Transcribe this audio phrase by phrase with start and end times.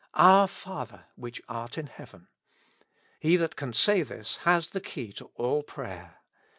[0.15, 2.27] "Our Father which art in heaven."
[3.19, 6.21] He that can say this, has the key to all prayer.